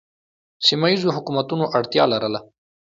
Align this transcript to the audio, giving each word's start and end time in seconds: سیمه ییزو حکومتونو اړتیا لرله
سیمه 0.67 0.87
ییزو 0.91 1.15
حکومتونو 1.17 1.63
اړتیا 1.77 2.03
لرله 2.13 2.39